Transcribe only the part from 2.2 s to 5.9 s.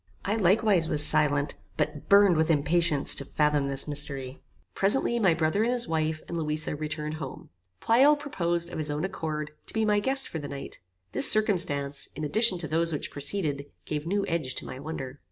with impatience to fathom this mystery. Presently my brother and his